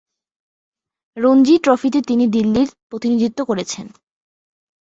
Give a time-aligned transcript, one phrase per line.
[1.17, 3.85] রঞ্জি ট্রফিতে তিনি দিল্লির প্রতিনিধিত্ব করেছেন।